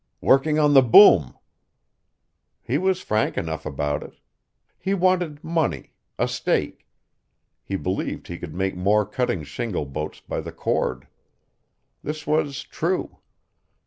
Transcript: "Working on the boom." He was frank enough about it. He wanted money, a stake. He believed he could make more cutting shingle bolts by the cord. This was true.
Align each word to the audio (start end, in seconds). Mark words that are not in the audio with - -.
"Working 0.21 0.57
on 0.57 0.73
the 0.73 0.81
boom." 0.81 1.37
He 2.63 2.79
was 2.79 3.03
frank 3.03 3.37
enough 3.37 3.67
about 3.67 4.01
it. 4.01 4.15
He 4.79 4.95
wanted 4.95 5.43
money, 5.43 5.93
a 6.17 6.27
stake. 6.27 6.87
He 7.63 7.75
believed 7.75 8.25
he 8.27 8.39
could 8.39 8.55
make 8.55 8.75
more 8.75 9.05
cutting 9.05 9.43
shingle 9.43 9.85
bolts 9.85 10.19
by 10.19 10.41
the 10.41 10.51
cord. 10.51 11.07
This 12.01 12.25
was 12.25 12.63
true. 12.63 13.19